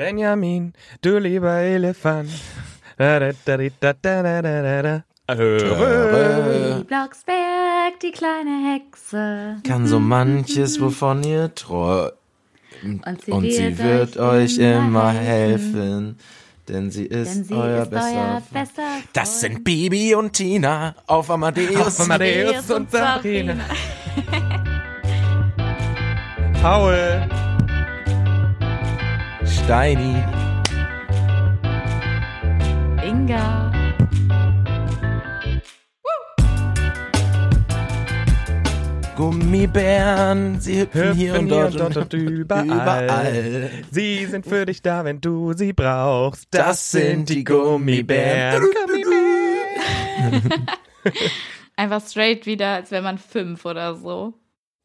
[0.00, 0.72] Benjamin,
[1.02, 2.30] du lieber Elefant.
[6.88, 9.56] Blocksberg, die kleine Hexe.
[9.62, 12.14] Kann so manches, wovon ihr träumt.
[12.82, 16.16] Und sie, Und sie wird euch immer helfen.
[16.66, 18.52] Denn sie ist, Denn sie euer ist bester euer Freund.
[18.54, 18.82] bester
[19.12, 21.76] Das sind Bibi und Tina auf Amadeus.
[21.76, 23.54] Auf Amadeus und Sabrina.
[26.62, 27.28] Paul.
[29.70, 30.16] Steini.
[33.06, 33.70] Inga.
[39.14, 42.66] Gummibären, sie hüpfen, hier und dort, und überall.
[42.66, 43.70] überall.
[43.92, 46.48] Sie sind für dich da, wenn du sie brauchst.
[46.50, 48.64] Das sind die Gummibären.
[48.88, 50.66] Gummibären.
[51.76, 54.34] Einfach straight wieder, als wäre man fünf oder so.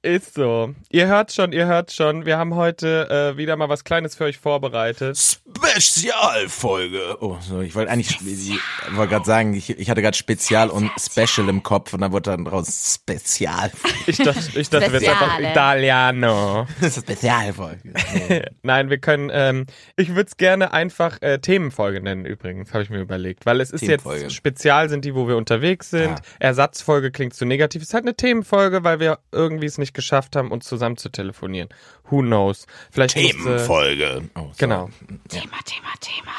[0.05, 0.76] Ist so.
[0.91, 2.27] Ihr hört schon, ihr hört schon.
[2.27, 5.41] Wir haben heute äh, wieder mal was Kleines für euch vorbereitet.
[5.79, 7.17] Spezialfolge.
[7.21, 8.59] Oh, so, ich wollte eigentlich, ich
[8.95, 12.32] wollte gerade sagen, ich, ich hatte gerade Spezial und Special im Kopf und dann wurde
[12.32, 13.71] dann raus Spezial.
[14.07, 15.40] Ich dachte, ich dachte, wir sind einfach.
[15.40, 16.67] Italiano.
[16.79, 17.93] Das ist Spezialfolge.
[18.63, 22.89] Nein, wir können, ähm, ich würde es gerne einfach äh, Themenfolge nennen übrigens, habe ich
[22.89, 23.45] mir überlegt.
[23.45, 26.20] Weil es ist jetzt, Spezial sind die, wo wir unterwegs sind.
[26.20, 26.21] Ah.
[26.39, 27.82] Ersatzfolge klingt zu negativ.
[27.82, 31.10] Es ist halt eine Themenfolge, weil wir irgendwie es nicht geschafft haben, uns zusammen zu
[31.10, 31.70] telefonieren.
[32.09, 32.67] Who knows?
[32.91, 34.29] Vielleicht musste- Themenfolge.
[34.35, 34.51] Oh, so.
[34.57, 34.89] Genau.
[35.29, 36.31] Thema, Thema, Thema.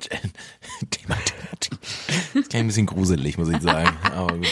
[0.00, 0.20] Thema,
[0.90, 1.16] Thema,
[1.60, 1.78] Thema.
[2.34, 3.96] Ist ein bisschen gruselig, muss ich sagen.
[4.14, 4.46] Aber gut.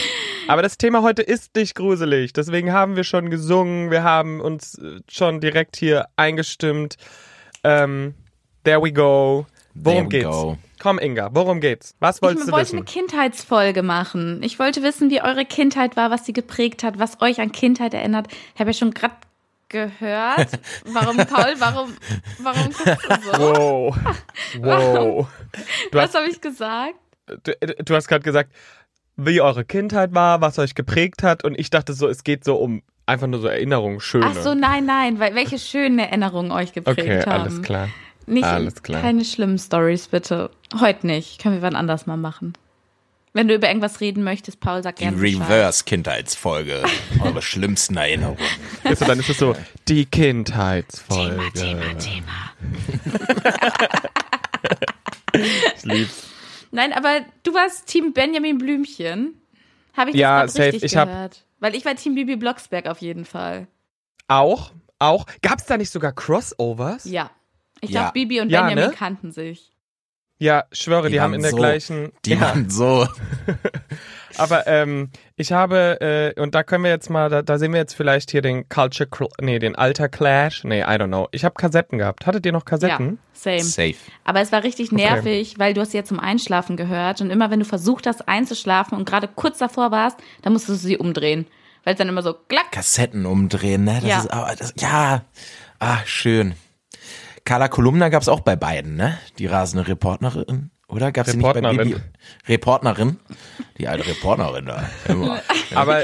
[0.49, 2.33] Aber das Thema heute ist nicht gruselig.
[2.33, 3.91] Deswegen haben wir schon gesungen.
[3.91, 6.97] Wir haben uns äh, schon direkt hier eingestimmt.
[7.65, 8.15] Ähm,
[8.65, 9.47] there we go.
[9.75, 10.25] Worum geht's?
[10.27, 10.57] go.
[10.79, 11.95] Komm, Inga, worum geht's?
[12.01, 12.77] Was wolltest ich du wollte wissen?
[12.77, 14.43] eine Kindheitsfolge machen.
[14.43, 17.93] Ich wollte wissen, wie eure Kindheit war, was sie geprägt hat, was euch an Kindheit
[17.95, 18.29] erinnert.
[18.55, 19.15] Ich habe ja schon gerade
[19.77, 20.49] gehört.
[20.85, 21.97] Warum, Paul, warum,
[22.39, 23.39] warum guckst du so?
[23.39, 23.97] Wow.
[24.59, 25.29] Wow.
[25.91, 26.95] Du Was habe ich gesagt?
[27.27, 27.53] du,
[27.85, 28.53] du hast gerade gesagt,
[29.17, 31.45] wie eure Kindheit war, was euch geprägt hat.
[31.45, 34.27] Und ich dachte so, es geht so um einfach nur so Erinnerungen, schöne.
[34.27, 37.43] Ach so, nein, nein, weil welche schönen Erinnerungen euch geprägt okay, haben.
[37.43, 37.89] alles klar.
[38.29, 39.03] Nicht, Alles klar.
[39.03, 40.51] Keine schlimmen Stories, bitte.
[40.81, 41.41] Heute nicht.
[41.41, 42.55] Können wir wann anders mal machen.
[43.37, 45.41] Wenn du über irgendwas reden möchtest, Paul, sag Die gerne Bescheid.
[45.43, 46.83] Reverse-Kindheitsfolge.
[47.23, 48.39] Eure schlimmsten Erinnerungen.
[48.85, 49.55] Ist, dann ist es so,
[49.89, 51.53] die Kindheitsfolge.
[51.53, 52.53] Thema, Thema.
[55.77, 56.23] Ich lieb's.
[56.71, 59.41] Nein, aber du warst Team Benjamin Blümchen.
[59.95, 60.69] Habe ich Ja, das safe.
[60.69, 61.45] richtig Ich hab- gehört?
[61.61, 63.67] Weil ich war Team Bibi Blocksberg auf jeden Fall.
[64.29, 65.27] Auch, auch.
[65.43, 67.05] Gab's da nicht sogar Crossovers?
[67.05, 67.31] Ja.
[67.81, 68.01] Ich Ja.
[68.03, 68.97] glaube, Bibi und Ja, Benjamin ne?
[68.97, 69.76] kannten sich.
[70.39, 72.13] Ja, schwöre, die, Die haben in der so- gleichen.
[72.27, 73.09] Die ja, waren so.
[74.39, 77.81] aber ähm, ich habe äh, und da können wir jetzt mal, da, da sehen wir
[77.81, 80.63] jetzt vielleicht hier den Culture, Cl- nee, den Alter Clash.
[80.65, 81.29] Nee, I don't know.
[81.33, 82.27] Ich habe Kassetten gehabt.
[82.27, 83.13] Hattet ihr noch Kassetten?
[83.13, 83.63] Ja, same.
[83.65, 83.95] Safe.
[84.25, 87.51] Aber es war richtig nervig, weil du hast sie ja zum Einschlafen gehört und immer
[87.51, 91.47] wenn du versucht hast einzuschlafen und gerade kurz davor warst, dann musstest du sie umdrehen.
[91.85, 92.73] Weil es dann immer so klack.
[92.73, 94.01] Kassetten umdrehen, ne?
[94.03, 94.19] Das Ja.
[94.19, 95.23] ist aber das, ja.
[95.79, 96.55] Ah, schön.
[97.47, 99.17] Carla Kolumna gab's auch bei beiden, ne?
[99.39, 101.13] Die rasende Reporterin, oder?
[101.13, 101.89] Gab's sie nicht bei Reportnerin.
[101.91, 102.01] Bibi?
[102.49, 103.17] Reportnerin?
[103.79, 104.85] Die alte Reporterin da.
[105.09, 105.41] Immer.
[105.75, 106.03] Aber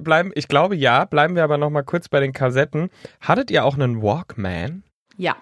[0.00, 1.04] bleiben, ich glaube ja.
[1.04, 2.88] Bleiben wir aber noch mal kurz bei den Kassetten.
[3.20, 4.84] Hattet ihr auch einen Walkman
[5.16, 5.34] Ja.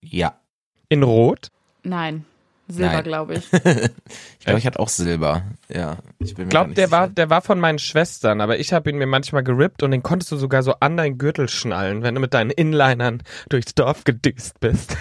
[0.00, 0.40] Ja.
[0.88, 1.48] in Rot?
[1.82, 2.24] Nein.
[2.68, 3.48] Silber, glaube ich.
[4.38, 5.42] Ich glaube, ich hatte auch Silber.
[5.68, 5.96] Ja.
[6.20, 7.14] Ich glaube, nicht der war, sicher.
[7.14, 10.30] der war von meinen Schwestern, aber ich habe ihn mir manchmal gerippt und den konntest
[10.30, 14.60] du sogar so an deinen Gürtel schnallen, wenn du mit deinen Inlinern durchs Dorf gedüst
[14.60, 14.96] bist.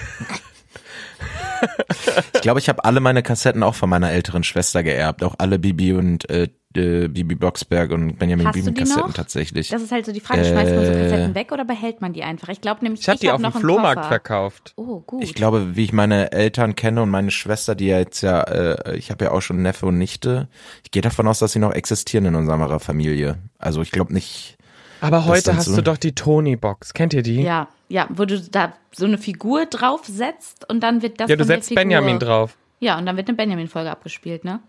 [2.34, 5.24] Ich glaube, ich habe alle meine Kassetten auch von meiner älteren Schwester geerbt.
[5.24, 9.14] Auch alle Bibi und äh, äh, Bibi Blocksberg und Benjamin Hast die Kassetten noch?
[9.14, 9.70] tatsächlich.
[9.70, 11.02] Das ist halt so die Frage, schmeißt man so Äh.
[11.02, 12.50] Kassetten weg oder behält man die einfach?
[12.50, 14.08] Ich glaube nämlich, Ich habe die hab auf dem Flohmarkt Koffer.
[14.10, 14.74] verkauft.
[14.76, 15.24] Oh, gut.
[15.24, 18.98] Ich glaube, wie ich meine Eltern kenne und meine Schwester, die ja jetzt ja, äh,
[18.98, 20.48] ich habe ja auch schon Neffe und Nichte.
[20.84, 23.38] Ich gehe davon aus, dass sie noch existieren in unserer Familie.
[23.60, 24.58] Also ich glaube nicht.
[25.02, 25.76] Aber heute hast so?
[25.76, 26.94] du doch die Tony-Box.
[26.94, 27.42] Kennt ihr die?
[27.42, 31.44] ja, ja, wo du da so eine Figur draufsetzt und dann wird das Ja, du
[31.44, 32.58] setzt Figur, Benjamin drauf.
[32.80, 34.60] Ja, und dann wird eine Benjamin-Folge abgespielt, ne?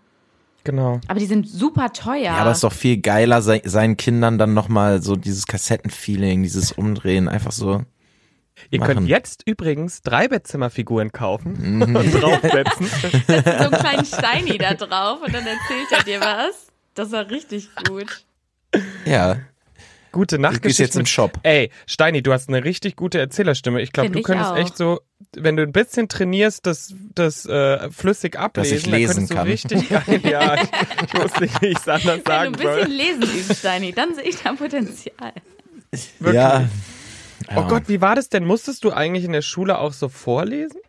[0.67, 0.99] Genau.
[1.07, 2.23] Aber die sind super teuer.
[2.23, 6.43] Ja, aber es ist doch viel geiler, sei, seinen Kindern dann nochmal so dieses Kassettenfeeling,
[6.43, 7.83] dieses Umdrehen, einfach so.
[8.69, 8.93] Ihr Machen.
[8.95, 11.95] könnt jetzt übrigens drei Bettzimmerfiguren kaufen Mhm.
[11.95, 12.85] und draufsetzen.
[13.27, 16.67] so einen kleinen Steini da drauf und dann erzählt er dir was.
[16.95, 18.25] Das war richtig gut.
[19.05, 19.37] Ja.
[20.17, 20.67] Gute Du Nachtgeschichten.
[20.85, 21.39] gehst jetzt im Shop.
[21.43, 23.81] Ey, Steini, du hast eine richtig gute Erzählerstimme.
[23.83, 24.57] Ich glaube, du könntest auch.
[24.57, 24.99] echt so,
[25.35, 29.45] wenn du ein bisschen trainierst, das, das äh, flüssig ablesen, ich lesen dann kann.
[29.47, 30.69] könntest du richtig geil, ja, ich,
[31.05, 32.87] ich wusste nicht, wie ich es anders Wenn du ein sagen bisschen soll.
[32.87, 35.33] lesen übst, Steini, dann sehe ich da Potenzial.
[36.19, 36.33] Wirklich.
[36.33, 36.67] Ja.
[37.55, 38.43] Oh Gott, wie war das denn?
[38.43, 40.81] Musstest du eigentlich in der Schule auch so vorlesen?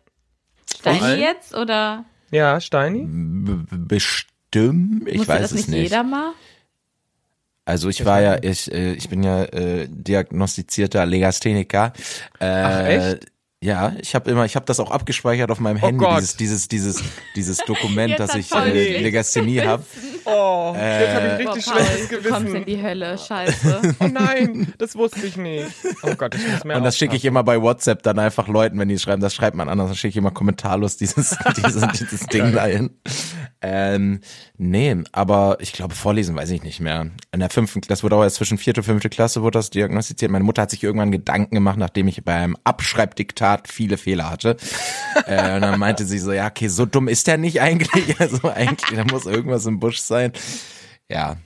[0.79, 3.05] Steini jetzt oder Ja, Steini?
[3.07, 5.83] B bestimmt, ich musste weiß das es nicht, nicht.
[5.83, 6.33] jeder mal?
[7.69, 11.93] Also ich war ja, ich, äh, ich bin ja äh, diagnostizierter Legastheniker.
[12.39, 13.27] Äh, Ach, echt?
[13.61, 16.19] Ja, ich habe immer, ich habe das auch abgespeichert auf meinem Oh Handy, Gott.
[16.21, 17.03] dieses, dieses, dieses,
[17.35, 19.83] dieses Dokument, dass ich äh, Legasthenie habe.
[20.23, 22.65] Oh, jetzt habe ich Boah, richtig Paul, schlechtes du kommst in Gewissen.
[22.65, 23.95] die Hölle, scheiße.
[23.99, 25.67] Oh nein, das wusste ich nicht.
[26.03, 28.79] Oh Gott, ich muss mehr Und das schicke ich immer bei WhatsApp dann einfach Leuten,
[28.79, 32.27] wenn die schreiben, das schreibt man anders, dann schicke ich immer kommentarlos dieses, dieses, dieses
[32.27, 32.91] Ding dahin.
[33.61, 34.21] Ähm,
[34.57, 37.07] nee, aber ich glaube, vorlesen weiß ich nicht mehr.
[37.33, 40.31] In der fünften Klasse, wurde auch erst zwischen vierte und fünfte Klasse wurde das diagnostiziert.
[40.31, 44.55] Meine Mutter hat sich irgendwann Gedanken gemacht, nachdem ich beim Abschreibdiktat viele Fehler hatte.
[45.25, 48.17] äh, und dann meinte sie so, ja, okay, so dumm ist der nicht eigentlich.
[48.19, 50.33] Also eigentlich, da muss irgendwas im Busch sein.
[51.09, 51.37] Ja.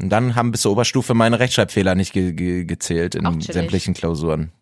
[0.00, 4.52] Und dann haben bis zur Oberstufe meine Rechtschreibfehler nicht ge ge gezählt in sämtlichen Klausuren.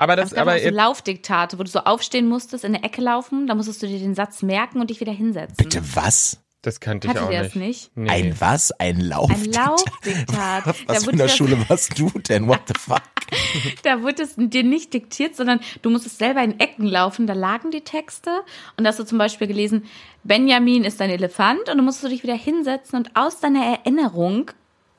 [0.00, 3.46] Aber das, gab aber so Laufdiktate, wo du so aufstehen musstest, in der Ecke laufen,
[3.46, 5.56] da musstest du dir den Satz merken und dich wieder hinsetzen.
[5.58, 6.38] Bitte was?
[6.62, 7.44] das kannte ich Hattet auch nicht.
[7.44, 7.90] das nicht?
[7.96, 8.10] Nee.
[8.10, 8.70] Ein was?
[8.72, 9.30] Ein Lauf?
[9.30, 10.66] Ein Laufdiktat.
[10.86, 12.48] Was Da in der das- Schule warst du denn?
[12.48, 13.02] What the fuck?
[13.84, 17.26] Da wurde es dir nicht diktiert, sondern du musstest selber in Ecken laufen.
[17.26, 18.30] Da lagen die Texte
[18.76, 19.84] und da hast du zum Beispiel gelesen,
[20.24, 24.50] Benjamin ist ein Elefant und du musstest du dich wieder hinsetzen und aus deiner Erinnerung,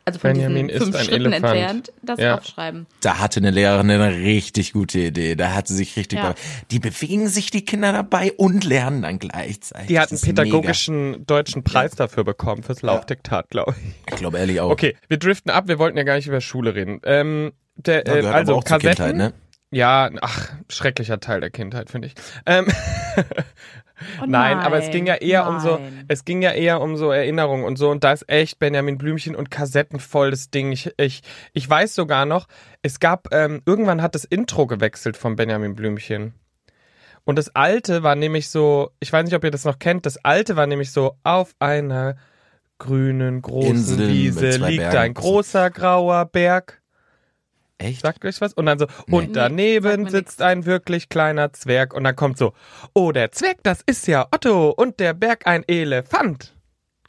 [0.06, 1.44] also von Benjamin diesen ist fünf ein Schritten Elefant.
[1.46, 2.38] entfernt, das Ja.
[2.38, 2.88] aufschreiben.
[3.02, 5.36] Da hatte eine Lehrerin eine richtig gute Idee.
[5.36, 6.20] Da hat sie sich richtig.
[6.20, 6.34] Ja.
[6.72, 9.88] Die bewegen sich die Kinder dabei und lernen dann gleichzeitig.
[9.88, 13.84] Die hat einen pädagogischen deutschen Preis dafür bekommen, fürs Laufdiktat, glaube ich.
[13.84, 13.96] Mega.
[14.10, 14.70] Ich glaube ehrlich auch.
[14.72, 17.00] Okay, wir driften ab, wir wollten ja gar nicht über Schule reden.
[17.04, 18.96] Ähm, der, Ja, äh, gehört also Kassetten.
[18.96, 19.34] Kindheit, ne?
[19.74, 22.14] Ja, ach, schrecklicher Teil der Kindheit, finde ich.
[22.46, 22.68] Ähm,
[24.22, 26.06] Oh nein, aber es ging ja eher um so, nein.
[26.08, 29.36] es ging ja eher um so Erinnerungen und so und da ist echt Benjamin Blümchen
[29.36, 30.72] und Kassetten voll das Ding.
[30.72, 31.22] Ich, ich,
[31.54, 32.48] ich weiß sogar noch,
[32.82, 36.34] es gab, ähm, irgendwann hat das Intro gewechselt von Benjamin Blümchen.
[37.24, 40.18] Und das alte war nämlich so, ich weiß nicht, ob ihr das noch kennt, das
[40.18, 42.16] alte war nämlich so, auf einer
[42.82, 44.98] grünen großen Insel Wiese liegt Bergen.
[44.98, 46.81] ein großer grauer Berg.
[47.82, 48.02] Echt?
[48.02, 48.54] Sagt euch was?
[48.54, 51.94] Und dann so, und Nee, daneben sagt mir sitzt ein wirklich kleiner Zwerg.
[51.94, 52.54] Und dann kommt so,
[52.94, 54.70] oh, der Zwerg, das ist ja Otto.
[54.70, 56.56] Und der Berg ein Elefant.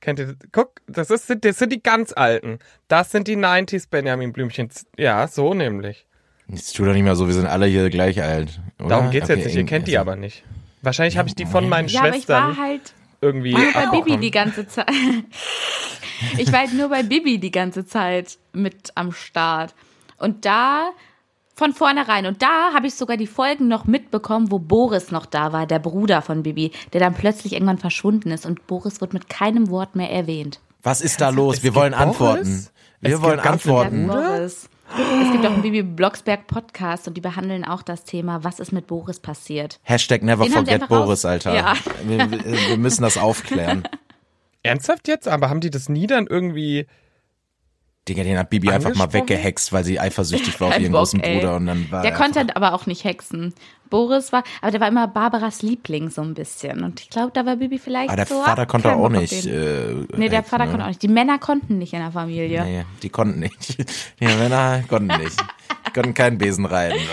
[0.00, 2.58] Kennt ihr, guck, das, ist, das sind die ganz alten.
[2.88, 4.68] Das sind die 90s Benjamin Blümchen.
[4.96, 6.06] Ja, so nämlich.
[6.48, 8.60] Jetzt tu doch nicht mehr so, wir sind alle hier gleich alt.
[8.80, 8.88] Oder?
[8.88, 9.56] Darum geht's Okay, jetzt nicht.
[9.56, 10.42] Ihr kennt die also- aber nicht.
[10.82, 13.86] Wahrscheinlich habe ich die von meinen Ja, aber ich war Schwestern halt irgendwie nur bei
[13.86, 14.90] Bibi die ganze Zeit.
[16.38, 19.74] ich war halt nur bei Bibi die ganze Zeit mit am Start.
[20.22, 20.90] Und da
[21.54, 22.26] von vornherein.
[22.26, 25.78] Und da habe ich sogar die Folgen noch mitbekommen, wo Boris noch da war, der
[25.78, 28.46] Bruder von Bibi, der dann plötzlich irgendwann verschwunden ist.
[28.46, 30.60] Und Boris wird mit keinem Wort mehr erwähnt.
[30.82, 31.58] Was ist da los?
[31.58, 32.06] es Wir wollen Boris?
[32.06, 32.66] antworten.
[33.00, 34.06] Wir Es wollen antworten.
[34.06, 34.68] Boris.
[34.94, 38.72] Es gibt auch einen Bibi Blocksberg Podcast und die behandeln auch das Thema, was ist
[38.72, 39.80] mit Boris passiert.
[39.82, 41.54] Hashtag never Den forget Boris, Alter.
[41.54, 41.74] Ja.
[42.04, 43.84] Wir, wir müssen das aufklären.
[44.62, 45.28] Ernsthaft jetzt?
[45.28, 46.86] Aber haben die das nie dann irgendwie.
[48.08, 51.20] Digga, den hat Bibi einfach mal weggehext, weil sie eifersüchtig war auf ihren Bock, großen
[51.20, 51.36] ey.
[51.38, 53.54] Bruder und dann war Der er konnte einfach- aber auch nicht hexen.
[53.90, 56.82] Boris war, aber der war immer Barbaras Liebling so ein bisschen.
[56.82, 58.42] Und ich glaube, da war Bibi vielleicht Aber der so.
[58.42, 59.46] Vater ah, konnte auch nicht.
[59.46, 60.70] Äh, Nee, der hexen, Vater oder?
[60.70, 61.02] konnte auch nicht.
[61.02, 62.64] Die Männer konnten nicht in der Familie.
[62.64, 63.76] Nee, die konnten nicht.
[64.20, 65.38] Die Männer konnten nicht.
[65.86, 66.98] Die konnten keinen Besen reiten.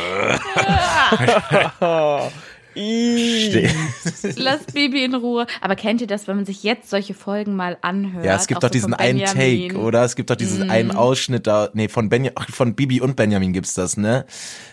[4.37, 5.45] Lass Bibi in Ruhe.
[5.61, 8.25] Aber kennt ihr das, wenn man sich jetzt solche Folgen mal anhört?
[8.25, 9.23] Ja, es gibt doch so diesen einen.
[9.25, 10.03] Take, oder?
[10.03, 13.53] Es gibt doch diesen einen Ausschnitt da, nee, von Benja, ach, von Bibi und Benjamin
[13.53, 14.25] gibt's das, ne?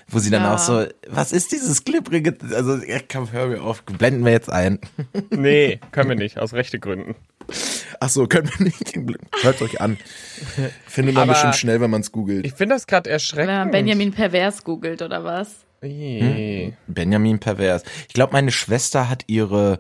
[0.08, 0.54] Wo sie dann Ja.
[0.54, 4.50] auch so, was ist dieses glibbrige, also, ja, komm, hör mir auf, blenden wir jetzt
[4.50, 4.78] ein.
[5.30, 7.14] Nee, können wir nicht, aus rechte Gründen.
[8.00, 8.94] Ach so, können wir nicht,
[9.42, 9.96] hört euch an.
[10.86, 12.46] Findet man Aber- bestimmt schnell, wenn man's googelt.
[12.46, 13.48] Ich finde das gerade Wenn erschreckend.
[13.54, 15.65] man Benjamin pervers googelt oder was?
[15.86, 16.72] Ih.
[16.86, 17.82] Benjamin pervers.
[18.08, 19.78] Ich glaube, meine Schwester hat ihre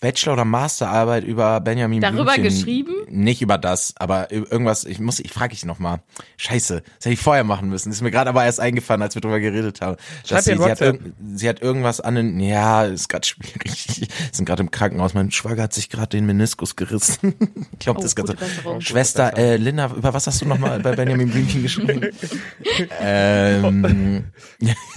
[0.00, 2.94] Bachelor- oder Masterarbeit über Benjamin Darüber Blümchen, geschrieben?
[3.08, 6.02] Nicht über das, aber irgendwas, ich muss, ich frage ich noch mal.
[6.38, 7.92] Scheiße, das hätte ich vorher machen müssen.
[7.92, 9.96] Ist mir gerade aber erst eingefallen, als wir drüber geredet haben.
[10.24, 10.98] Schreib Dass sie, ihr sie, hat
[11.34, 14.08] sie hat irgendwas an den, ja, ist gerade schwierig.
[14.32, 15.12] sind gerade im Krankenhaus.
[15.12, 17.34] Mein Schwager hat sich gerade den Meniskus gerissen.
[17.72, 18.34] ich glaube, Oh, das ganze.
[18.34, 18.80] Besserung.
[18.80, 22.10] Schwester, äh, Linda, über was hast du noch mal bei Benjamin Blümchen geschrieben?
[23.00, 24.24] ähm,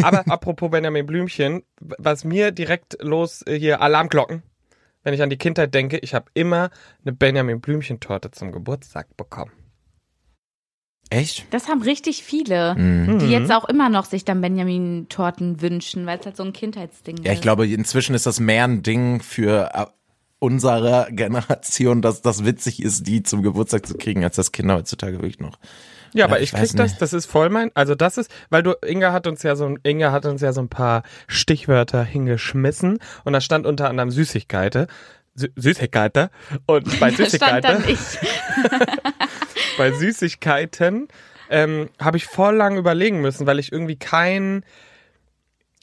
[0.02, 4.44] Aber apropos Benjamin Blümchen, was mir direkt los äh, hier Alarmglocken,
[5.04, 6.70] wenn ich an die Kindheit denke, ich habe immer
[7.04, 9.52] eine Benjamin Blümchen Torte zum Geburtstag bekommen.
[11.10, 11.46] echt?
[11.52, 13.20] Das haben richtig viele, Mhm.
[13.20, 17.18] die jetzt auch immer noch sich dann Benjamin-Torten wünschen, weil es halt so ein Kindheitsding
[17.18, 17.26] ist.
[17.26, 19.86] Ja, ich glaube, inzwischen ist das mehr ein Ding für äh,
[20.40, 25.18] unsere Generation, dass das witzig ist, die zum Geburtstag zu kriegen, als das Kinder heutzutage
[25.18, 25.60] wirklich noch
[26.14, 28.64] Ja, aber Ja, ich, ich krieg das, das ist voll mein, also das ist, weil
[28.64, 33.00] du, Inga hat uns ja so, Inga hat uns ja so ein paar Stichwörter hingeschmissen
[33.24, 34.88] und da stand unter anderem Süßigkeiten.
[35.36, 36.30] Sü Süßigkeiten.
[36.68, 37.84] Und bei Süßigkeiten,
[39.78, 41.08] bei Süßigkeiten,
[41.50, 44.64] ähm, habe ich voll lang überlegen müssen, weil ich irgendwie kein,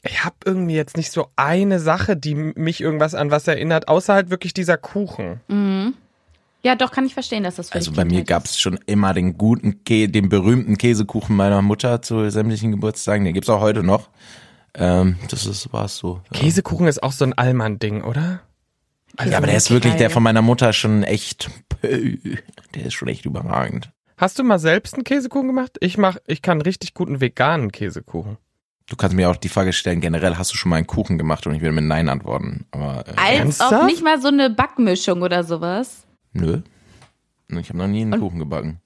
[0.03, 4.13] ich habe irgendwie jetzt nicht so eine Sache, die mich irgendwas an was erinnert, außer
[4.13, 5.41] halt wirklich dieser Kuchen.
[6.63, 9.13] Ja, doch, kann ich verstehen, dass das für Also bei mir Kindheit gab's schon immer
[9.13, 13.25] den guten, Kä den berühmten Käsekuchen meiner Mutter zu sämtlichen Geburtstagen.
[13.25, 14.09] Den gibt's auch heute noch.
[14.73, 16.21] Ähm, das ist, war's so.
[16.31, 16.39] Ja.
[16.39, 18.41] Käsekuchen ist auch so ein Allmann-Ding, oder?
[19.25, 21.49] Ja, aber der ist wirklich, der von meiner Mutter schon echt,
[21.81, 23.91] der ist schon echt überragend.
[24.17, 25.77] Hast du mal selbst einen Käsekuchen gemacht?
[25.81, 28.37] Ich mach, ich kann richtig guten veganen Käsekuchen.
[28.87, 31.47] Du kannst mir auch die Frage stellen, generell hast du schon mal einen Kuchen gemacht
[31.47, 32.65] und ich würde mit Nein antworten.
[32.71, 36.05] Aber äh, Als ob nicht mal so eine Backmischung oder sowas.
[36.33, 36.61] Nö.
[37.49, 38.79] Ich habe noch nie einen Und- Kuchen gebacken.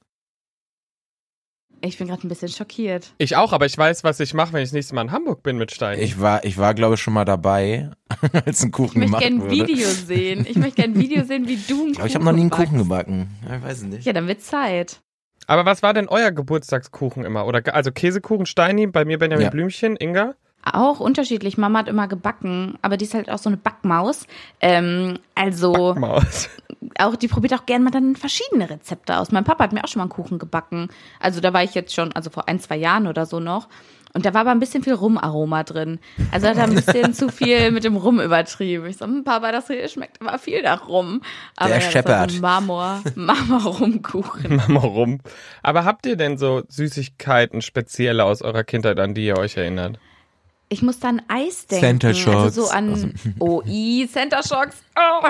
[1.82, 3.14] Ich bin gerade ein bisschen schockiert.
[3.20, 5.44] Ich auch, aber ich weiß, was ich mache, wenn ich das nächste Mal in Hamburg
[5.44, 6.00] bin mit Stein.
[6.00, 7.92] Ich war, ich war, glaube ich, schon mal dabei,
[8.46, 9.52] als ein Ich Kuchen möchte gemacht gerne ein wurde.
[9.52, 10.46] Video sehen.
[10.50, 12.50] Ich möchte gerne ein Video sehen, wie du einen Aber ich habe noch nie einen
[12.50, 12.66] backst.
[12.66, 13.30] Kuchen gebacken.
[13.48, 14.06] Ja, ich weiß nicht.
[14.06, 15.02] Ja, dann wird Zeit.
[15.46, 17.46] aber was war denn euer Geburtstagskuchen immer?
[17.46, 19.50] Oder also Käsekuchen, Steini, bei mir Benjamin Ja.
[19.52, 20.34] Blümchen, Inga?
[20.66, 21.58] Auch unterschiedlich.
[21.58, 24.26] Mama hat immer gebacken, aber die ist halt auch so eine Backmaus.
[24.62, 26.50] Ähm, also Maus.
[26.98, 29.32] auch die probiert auch gerne mal dann verschiedene Rezepte aus.
[29.32, 30.90] Mein Papa hat mir auch schon mal einen Kuchen gebacken.
[31.20, 33.68] Also da war ich jetzt schon, also vor ein, zwei Jahren oder so noch.
[34.16, 36.00] Und da war aber ein bisschen viel Rumaroma drin.
[36.32, 38.88] Also hat er ein bisschen zu viel mit dem Rum übertrieben.
[38.88, 41.22] Ich so, hm, Papa, das hier schmeckt immer viel nach Rum.
[41.58, 44.56] Aber Der ja, war so Marmor, Marmor-Rumkuchen.
[44.56, 45.20] Mach mal rum.
[45.62, 50.00] Aber habt ihr denn so Süßigkeiten spezielle aus eurer Kindheit, an die ihr euch erinnert?
[50.70, 51.86] Ich muss an Eis denken.
[51.86, 52.36] Center Shocks.
[52.44, 54.78] Also so an OI, Center Shocks.
[54.98, 55.28] Oh,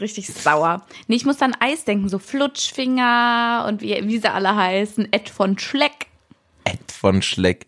[0.00, 0.84] richtig sauer.
[1.06, 2.08] Nee, ich muss an Eis denken.
[2.08, 5.12] So Flutschfinger und wie, wie sie alle heißen.
[5.12, 6.07] Ed von Schleck.
[7.00, 7.66] Von Schleck.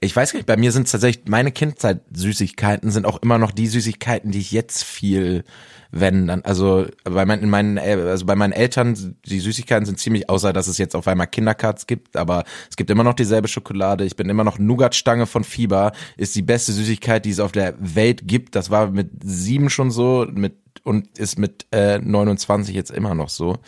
[0.00, 3.50] Ich weiß gar nicht, bei mir sind es tatsächlich, meine Kindheit-Süßigkeiten sind auch immer noch
[3.50, 5.42] die Süßigkeiten, die ich jetzt viel,
[5.90, 9.98] wenn dann, also bei meinen, in meinen, El- also bei meinen Eltern, die Süßigkeiten sind
[9.98, 13.48] ziemlich, außer dass es jetzt auf einmal Kindercards gibt, aber es gibt immer noch dieselbe
[13.48, 14.04] Schokolade.
[14.04, 17.74] Ich bin immer noch Nougatstange von Fieber, ist die beste Süßigkeit, die es auf der
[17.80, 18.54] Welt gibt.
[18.54, 20.54] Das war mit sieben schon so, mit
[20.84, 23.58] und ist mit äh, 29 jetzt immer noch so.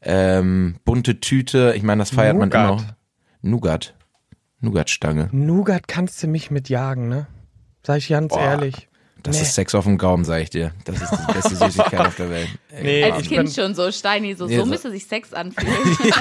[0.00, 2.68] Ähm, bunte Tüte, ich meine, das feiert man Nougat.
[2.68, 2.84] immer noch.
[3.42, 3.94] Nougat.
[4.64, 5.28] Nougatstange.
[5.32, 7.26] Nougat kannst du mich mitjagen, ne?
[7.86, 8.40] Sag ich ganz Boah.
[8.40, 8.88] ehrlich.
[9.22, 9.42] Das Nee.
[9.42, 10.72] ist Sex auf dem Gaumen, sag ich dir.
[10.84, 12.48] Das ist die beste Süßigkeit auf der Welt.
[12.82, 15.32] Nee, Als ich Kind bin- schon so, Steini, so, Nee, so so- müsste sich Sex
[15.32, 15.72] anfühlen.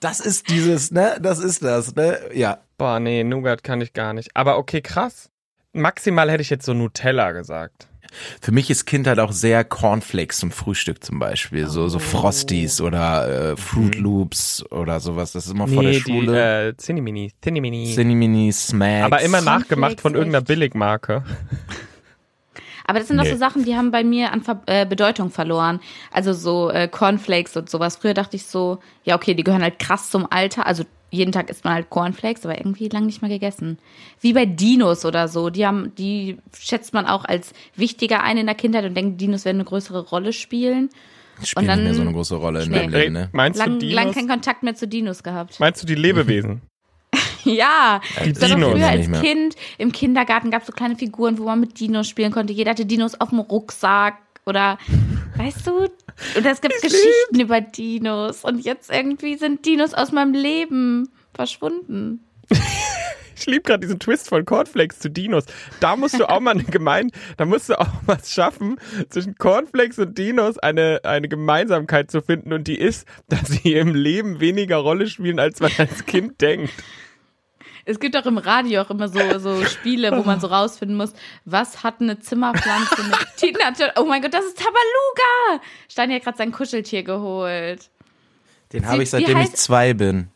[0.00, 1.18] Das ist dieses, ne?
[1.20, 2.18] Das ist das, ne?
[2.32, 2.60] Ja.
[2.78, 4.30] Boah, nee, Nougat kann ich gar nicht.
[4.34, 5.28] Aber okay, krass.
[5.74, 7.86] Maximal hätte ich jetzt so Nutella gesagt.
[8.40, 11.66] Für mich ist Kindheit auch sehr Cornflakes zum Frühstück zum Beispiel.
[11.68, 15.32] So, so Frosties oder äh, Fruit Loops oder sowas.
[15.32, 16.32] Das ist immer vor der Nee, Schule.
[16.32, 17.32] die äh, Cinnamini.
[17.42, 17.92] Cinnamini.
[17.94, 19.04] Cinnamini Smacks.
[19.06, 20.44] Aber immer nachgemacht von irgendeiner?
[20.44, 21.24] Billigmarke.
[22.86, 23.30] Aber das sind doch Nee.
[23.30, 25.78] so Sachen, die haben bei mir an Ver äh, Bedeutung verloren.
[26.10, 27.96] Also so äh, Cornflakes und sowas.
[27.96, 30.66] Früher dachte ich so, ja, okay, die gehören halt krass zum Alter.
[30.66, 33.78] Also jeden Tag isst man halt Cornflakes, aber irgendwie lang nicht mehr gegessen.
[34.20, 35.50] Wie bei Dinos oder so.
[35.50, 39.44] Die haben, die schätzt man auch als wichtiger ein in der Kindheit und denkt, Dinos
[39.44, 40.88] werden eine größere Rolle spielen.
[41.42, 43.28] spielt und nicht mehr so eine große Rolle in Ey, Leben, ne?
[43.32, 44.14] meinst du Lang, lang Dinos?
[44.14, 45.58] keinen Kontakt mehr zu Dinos gehabt.
[45.60, 46.62] Meinst du die Lebewesen?
[47.44, 48.72] Ja, Die das Dinos.
[48.72, 49.20] früher als Nicht mehr.
[49.22, 52.52] Kind im Kindergarten gab es so kleine Figuren, wo man mit Dinos spielen konnte.
[52.52, 54.18] Jeder hatte Dinos auf dem Rucksack
[54.50, 54.78] oder
[55.36, 55.84] weißt du?
[56.36, 62.24] Und es gibt Geschichten über Dinos und jetzt irgendwie sind Dinos aus meinem Leben verschwunden.
[63.40, 65.46] Ich liebe gerade diesen Twist von Cornflakes zu Dinos.
[65.80, 68.76] Da musst du auch mal eine gemein, da musst du auch was schaffen,
[69.08, 73.94] zwischen Cornflakes und Dinos eine, eine Gemeinsamkeit zu finden und die ist, dass sie im
[73.94, 76.70] Leben weniger Rolle spielen, als man als Kind denkt.
[77.84, 81.12] Es gibt auch im Radio auch immer so, so Spiele, wo man so rausfinden muss,
[81.44, 83.72] was hat eine Zimmerpflanze mit Tina?
[83.96, 85.62] Oh mein Gott, das ist Tabaluga!
[85.88, 87.90] Steini hat gerade sein Kuscheltier geholt.
[88.72, 90.28] Den habe ich seitdem wie ich heißt- zwei bin.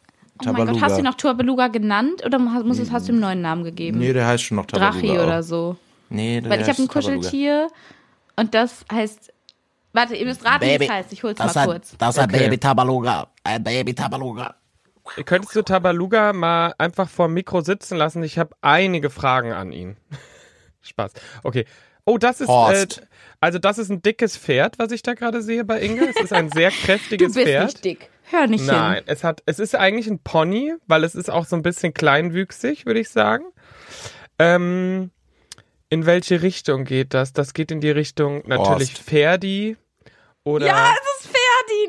[0.47, 3.13] Oh mein Gott, hast du ihn noch Tabaluga genannt oder hast, muss es, hast du
[3.13, 3.99] ihm einen neuen Namen gegeben?
[4.01, 4.93] Nee, der heißt schon noch Tabaluga.
[5.01, 5.23] Drachi auch.
[5.27, 5.77] oder so.
[6.11, 7.17] Nee, der Weil ich habe ein heißt Tabaluga.
[7.17, 7.69] Kuscheltier
[8.37, 9.33] und das heißt.
[9.93, 11.13] Warte, ihr müsst raten, wie es heißt.
[11.13, 11.95] Ich hol's Das mal hat, kurz.
[11.97, 12.45] das hat Okay.
[12.45, 13.29] Baby Tabaluga.
[13.45, 14.57] Ein Baby Tabaluga.
[15.25, 18.23] Könntest du Tabaluga mal einfach vor dem Mikro sitzen lassen?
[18.23, 19.97] Ich habe einige Fragen an ihn.
[20.83, 21.13] Spaß.
[21.43, 21.67] Okay.
[22.07, 22.87] Oh, das ist äh,
[23.41, 26.07] also das ist ein dickes Pferd, was ich da gerade sehe bei Inge.
[26.09, 27.65] Es ist ein sehr Du kräftiges bist Pferd.
[27.65, 28.11] nicht dick.
[28.31, 29.05] Hör nicht Nein, hin.
[29.07, 32.87] es hat, es ist eigentlich ein Pony, weil es ist auch so ein bisschen kleinwüchsig,
[32.87, 33.45] würde ich sagen.
[34.39, 35.11] Ähm,
[35.91, 37.33] in welche Richtung geht das?
[37.33, 39.03] Das geht in die Richtung natürlich Horst.
[39.03, 39.77] Ferdi
[40.43, 41.34] oder Ja, es ist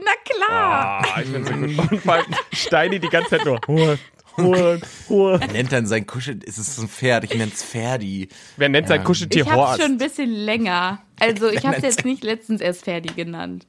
[0.03, 1.05] na klar.
[1.15, 1.91] Ah, ich finde so gut.
[1.91, 3.59] Und vor allem Steini die ganze Zeit nur.
[3.67, 4.03] Hurst,
[4.37, 5.43] Hurst, Hurst.
[5.43, 8.27] Er nennt dann sein Kuschel, es ist ein Pferd, ich nenn's Ferdi.
[8.57, 9.81] Wer nennt sein Kuscheltier Ich hab's Horst?
[9.81, 11.01] schon ein bisschen länger.
[11.19, 13.67] Also ich hab's jetzt nicht letztens erst Ferdi genannt.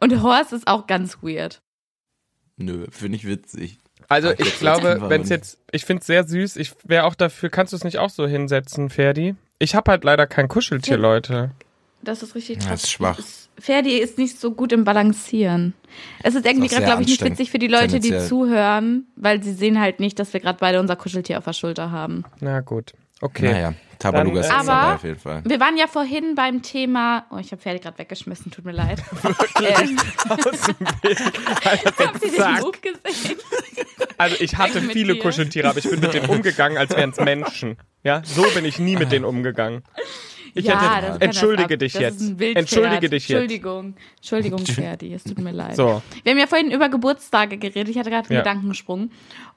[0.00, 1.60] Und Horst ist auch ganz weird.
[2.56, 3.78] Nö, finde ich witzig.
[4.08, 6.56] Also ich jetzt glaube, wenn es jetzt, ich finde es sehr süß.
[6.56, 9.34] Ich wäre auch dafür, kannst du es nicht auch so hinsetzen, Ferdi?
[9.58, 10.96] Ich habe halt leider kein Kuscheltier.
[10.96, 11.50] Leute.
[12.02, 12.84] Das ist richtig krass.
[12.84, 13.18] ist schwach.
[13.58, 15.74] Ferdi ist nicht so gut im Balancieren.
[16.22, 19.42] Es ist irgendwie Ist gerade, glaube ich, nicht witzig für die Leute, die zuhören, weil
[19.42, 22.24] sie sehen halt nicht, dass wir gerade beide unser Kuscheltier auf der Schulter haben.
[22.40, 22.92] Na gut.
[23.20, 23.50] Okay.
[23.52, 25.42] Naja, Tabaluga ist äh, dabei aber- auf jeden Fall.
[25.44, 27.26] Wir waren ja vorhin beim Thema.
[27.32, 29.02] Oh, ich habe Ferdi gerade weggeschmissen, tut mir leid.
[29.60, 32.60] ähm, habt ihr den.
[32.60, 33.38] Move gesehen?
[34.18, 35.20] Also ich hatte Weg mit viele dir.
[35.22, 37.76] Kuscheltiere, aber ich bin mit denen umgegangen, als wären es Menschen.
[38.04, 39.82] Ja, so bin ich nie mit denen umgegangen.
[40.58, 42.20] Ich ja, hätte, entschuldige dich jetzt.
[42.20, 43.40] Entschuldige dich jetzt.
[43.40, 45.76] Entschuldigung, Entschuldigung, Ferdi, es tut mir leid.
[45.76, 46.02] So.
[46.24, 47.88] Wir haben ja vorhin über Geburtstage geredet.
[47.90, 48.42] Ich hatte gerade einen Ja.
[48.42, 49.10] Gedankensprung.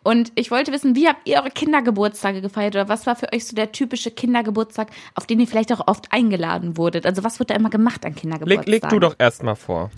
[0.04, 2.76] Und ich wollte wissen, wie habt ihr eure Kindergeburtstage gefeiert?
[2.76, 6.12] Oder was war für euch so der typische Kindergeburtstag, auf den ihr vielleicht auch oft
[6.12, 7.06] eingeladen wurdet?
[7.08, 8.72] Also was wird da immer gemacht an Leg, Kindergeburtstagen?
[8.72, 9.90] leg du doch erstmal vor.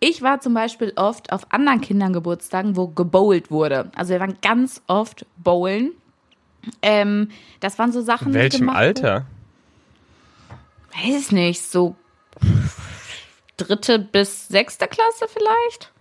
[0.00, 3.90] Ich war zum Beispiel oft auf anderen Kindergeburtstagen, wo gebowlt wurde.
[3.94, 5.92] Also wir waren ganz oft bowlen.
[6.82, 7.28] Ähm,
[7.60, 8.28] das waren so Sachen.
[8.28, 9.26] In die welchem Alter?
[10.96, 11.96] Weiß es nicht, so
[13.56, 15.92] dritte bis sechste Klasse vielleicht?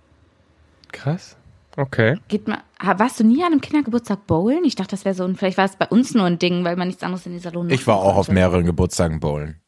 [0.92, 1.38] Krass.
[1.76, 2.18] Okay.
[2.28, 4.64] Geht mal, warst du nie an einem Kindergeburtstag bowlen?
[4.64, 6.76] Ich dachte, das wäre so ein, vielleicht war es bei uns nur ein Ding, weil
[6.76, 9.60] man nichts anderes in die Salon Ich war auch auf mehreren Geburtstagen bowlen.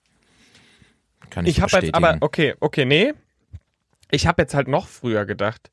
[1.32, 2.05] Kann ich, Ich habe jetzt bestätigen.
[2.05, 3.13] aber, okay, okay, nee.
[4.12, 5.72] Ich habe jetzt halt noch früher gedacht.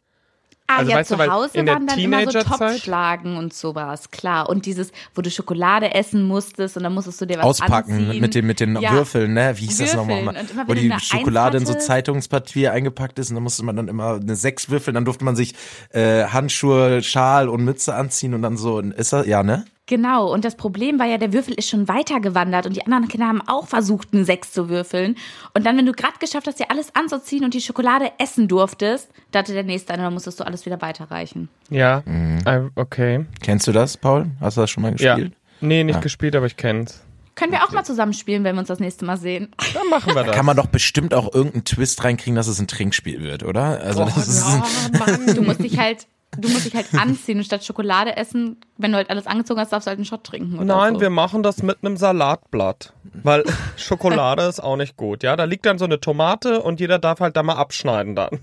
[0.68, 3.36] Ah, Also ja, weißt du, zu weil Hause in der waren dann immer so Topfschlagen
[3.36, 4.48] und sowas, klar.
[4.48, 8.20] Und dieses, wo du Schokolade essen musstest und dann musstest du dir was Auspacken anziehen.
[8.20, 8.92] mit den, mit den Ja.
[8.92, 9.52] Würfeln, ne?
[9.56, 10.24] Wie hieß das Würfeln.
[10.24, 10.42] nochmal?
[10.42, 13.76] Und immer Wo du die Schokolade in so Zeitungspapier eingepackt ist und dann musste man
[13.76, 15.54] dann immer eine sechs würfeln, dann durfte man sich
[15.90, 19.64] äh, Handschuhe, Schal und Mütze anziehen und dann so, ist das, ja, ne?
[19.86, 23.26] Genau, und das Problem war ja, der Würfel ist schon weitergewandert und die anderen Kinder
[23.26, 25.16] haben auch versucht, einen Sechs zu würfeln.
[25.54, 29.10] Und dann, wenn du gerade geschafft hast, dir alles anzuziehen und die Schokolade essen durftest,
[29.32, 31.48] da hatte der nächste eine, dann musstest du alles wieder weiterreichen.
[31.68, 32.02] Ja.
[32.06, 32.38] Mhm.
[32.46, 33.26] Äh, okay.
[33.42, 34.26] Kennst du das, Paul?
[34.40, 35.14] Hast du das schon mal Ja.
[35.16, 35.34] gespielt?
[35.60, 36.00] Nee, nicht Ja.
[36.00, 37.02] gespielt, aber ich kenn's.
[37.34, 39.48] Können wir auch mal zusammen spielen, wenn wir uns das nächste Mal sehen.
[39.74, 40.36] Dann machen wir das.
[40.36, 43.80] Kann man doch bestimmt auch irgendeinen Twist reinkriegen, dass es ein Trinkspiel wird, oder?
[43.80, 46.06] Also das ist Du musst dich halt,
[46.38, 49.72] du musst dich halt anziehen und statt Schokolade essen, wenn du halt alles angezogen hast,
[49.72, 50.64] darfst du halt einen Shot trinken.
[50.64, 51.00] Nein, so.
[51.00, 52.92] wir machen das mit einem Salatblatt.
[53.22, 53.44] Weil
[53.76, 55.36] Schokolade ist auch nicht gut, ja.
[55.36, 58.40] Da liegt dann so eine Tomate und jeder darf halt da mal abschneiden dann.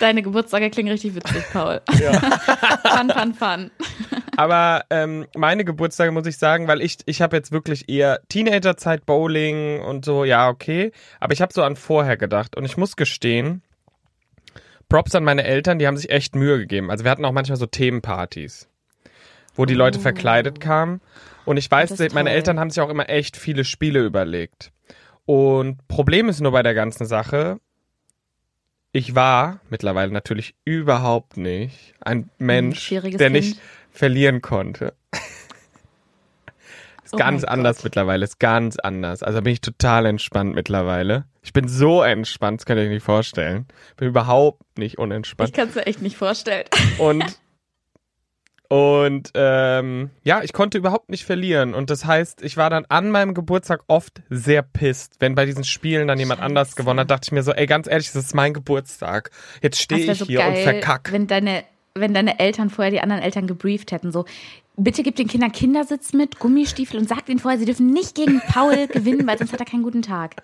[0.00, 1.80] Deine Geburtstage klingen richtig witzig, Paul.
[1.90, 3.70] fun, fun, fun.
[4.36, 9.06] Aber ähm, meine Geburtstage muss ich sagen, weil ich, ich habe jetzt wirklich eher Teenagerzeit,
[9.06, 10.92] Bowling und so, ja, okay.
[11.20, 12.56] Aber ich habe so an vorher gedacht.
[12.56, 13.62] Und ich muss gestehen,
[14.90, 16.90] Props an meine Eltern, die haben sich echt Mühe gegeben.
[16.90, 18.68] Also wir hatten auch manchmal so Themenpartys,
[19.54, 21.00] wo die Leute verkleidet kamen.
[21.46, 22.04] Und ich weiß, Oh.
[22.12, 22.36] Meine toll.
[22.36, 24.72] Eltern haben sich auch immer echt viele Spiele überlegt.
[25.24, 27.60] Und Problem ist nur bei der ganzen Sache,
[28.92, 33.44] ich war mittlerweile natürlich überhaupt nicht ein Mensch, schwieriges der Kind.
[33.44, 33.60] nicht
[33.92, 34.92] verlieren konnte.
[37.10, 37.84] Ist Oh ganz anders Gott.
[37.84, 39.22] mittlerweile, ist ganz anders.
[39.22, 41.24] Also bin ich total entspannt mittlerweile.
[41.42, 43.66] Ich bin so entspannt, das könnt ihr euch nicht vorstellen.
[43.96, 45.52] Bin überhaupt nicht Ich unentspannt.
[45.54, 46.64] kann es mir echt nicht vorstellen.
[46.98, 47.24] Und
[48.68, 51.74] und ähm, ja, ich konnte überhaupt nicht verlieren.
[51.74, 55.16] Und das heißt, ich war dann an meinem Geburtstag oft sehr pisst.
[55.18, 56.46] Wenn bei diesen Spielen dann jemand Scheiße.
[56.46, 59.32] anders gewonnen hat, dachte ich mir so, ey, ganz ehrlich, das ist mein Geburtstag.
[59.60, 61.10] Jetzt stehe ich so hier geil, und verkack.
[61.10, 61.64] wenn deine,
[61.96, 64.12] wenn deine Eltern vorher die anderen Eltern gebrieft hätten.
[64.12, 64.24] So,
[64.82, 68.40] bitte gib den Kindern Kindersitz mit, Gummistiefel und sagt ihnen vorher, sie dürfen nicht gegen
[68.40, 70.36] Paul gewinnen, weil sonst hat er keinen guten Tag.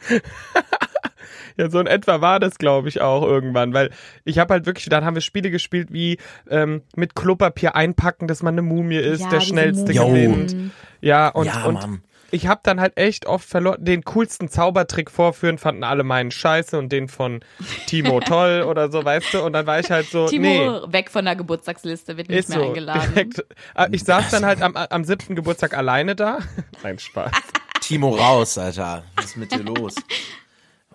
[1.56, 3.90] Ja, so in etwa war das, glaube ich, auch irgendwann, weil
[4.24, 6.18] ich habe halt wirklich, dann haben wir Spiele gespielt wie
[6.50, 10.46] ähm, mit Klopapier einpacken, dass man eine Mumie ist, Ja, der schnellste Mumien.
[10.46, 10.72] gewinnt.
[11.00, 12.00] Ja, und, Ja, und.
[12.30, 16.78] Ich habe dann halt echt oft verloren, den coolsten Zaubertrick vorführen, fanden alle meinen scheiße
[16.78, 17.40] und den von
[17.86, 20.46] Timo toll oder so, weißt du, und dann war ich halt so, Timo,
[20.86, 20.92] nee.
[20.92, 23.02] weg von der Geburtstagsliste, wird nicht Ist mehr so, eingeladen.
[23.14, 23.44] direkt.
[23.74, 26.38] Ah, Ich saß dann halt am, am siebten Geburtstag alleine da.
[26.82, 27.32] Nein, Spaß.
[27.80, 29.04] Timo raus, Alter.
[29.16, 29.94] Was ist mit dir los?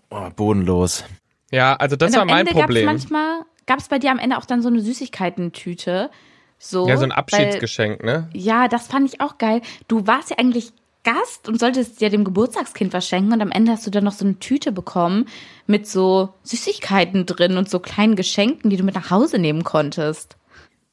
[0.10, 1.06] Oh, bodenlos.
[1.52, 2.86] Ja, also das und war am mein Ende gab's Problem.
[2.86, 6.10] manchmal, gab es bei dir am Ende auch dann so eine Süßigkeitentüte.
[6.58, 8.30] So, Ja, so ein weil- Abschiedsgeschenk, ne?
[8.34, 9.62] Ja, das fand ich auch geil.
[9.88, 13.72] Du warst ja eigentlich Gast und solltest ja dem Geburtstagskind was schenken und am Ende
[13.72, 15.28] hast du dann noch so eine Tüte bekommen
[15.66, 20.38] mit so Süßigkeiten drin und so kleinen Geschenken, die du mit nach Hause nehmen konntest.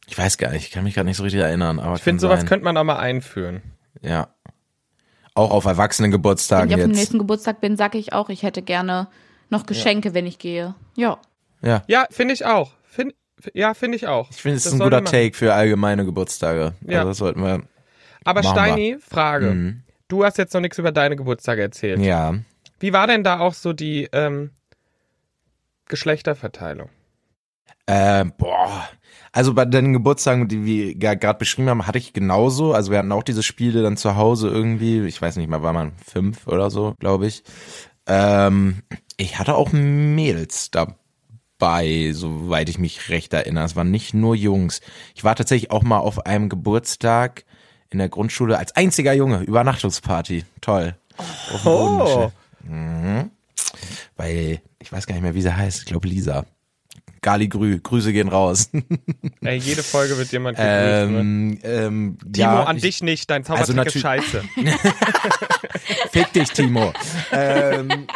[0.06, 1.78] Ich weiß gar nicht, ich kann mich gar nicht so richtig erinnern.
[1.78, 3.60] Aber Ich finde, sowas könnte man auch mal einführen.
[4.00, 4.28] Ja.
[5.34, 6.98] Auch auf Wenn Erwachsenengeburtstagen ich auf dem jetzt.
[6.98, 9.08] nächsten Geburtstag bin, sage ich auch, ich hätte gerne
[9.50, 10.74] noch Geschenke, wenn ich gehe.
[10.96, 11.18] Ja.
[11.62, 11.82] Ja.
[11.86, 12.72] Ja, finde ich auch.
[12.84, 13.14] Find,
[13.52, 14.30] ja, finde ich auch.
[14.30, 16.74] Ich finde, es ist ein guter Take für allgemeine Geburtstage.
[16.86, 17.00] Ja.
[17.00, 17.62] Also das sollten wir.
[18.24, 19.50] Aber Machen Steini, Frage.
[19.50, 19.82] Mhm.
[20.08, 22.00] Du hast jetzt noch nichts über deine Geburtstage erzählt.
[22.00, 22.34] Ja.
[22.80, 24.50] Wie war denn da auch so die ähm,
[25.86, 26.88] Geschlechterverteilung?
[27.86, 28.88] Äh, boah.
[29.32, 32.72] Also bei den Geburtstagen, die wir gerade beschrieben haben, hatte ich genauso.
[32.72, 35.06] Also wir hatten auch diese Spiele dann zu Hause irgendwie.
[35.06, 37.42] Ich weiß nicht mal, war man fünf oder so, glaube ich.
[38.06, 38.82] Ähm,
[39.16, 43.64] ich hatte auch Mädels dabei, soweit ich mich recht erinnere.
[43.64, 44.80] Es waren nicht nur Jungs.
[45.14, 47.44] Ich war tatsächlich auch mal auf einem Geburtstag
[47.90, 49.40] in der Grundschule als einziger Junge.
[49.42, 50.44] Übernachtungsparty.
[50.60, 50.94] Toll.
[51.16, 52.32] Auf dem Bodensee.
[52.64, 53.30] Mhm.
[54.16, 55.80] Weil, ich weiß gar nicht mehr, wie sie heißt.
[55.80, 56.44] Ich glaube Lisa.
[57.20, 58.70] Gali Grü, Grüße gehen raus.
[59.42, 61.10] Ey, jede Folge wird jemand gegrüßt.
[61.10, 61.20] ne?
[61.20, 63.28] ähm, ähm, Timo, ja, an ich, dich nicht.
[63.28, 64.44] Dein Zaubertrick Also ist scheiße.
[66.12, 66.92] Fick dich, Timo.
[67.32, 68.06] ähm,